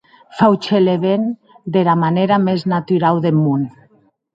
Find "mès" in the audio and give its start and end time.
2.49-2.67